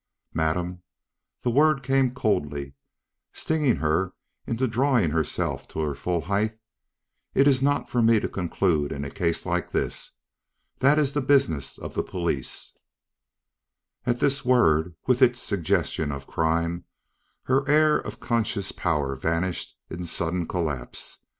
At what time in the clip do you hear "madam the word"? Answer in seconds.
0.33-1.83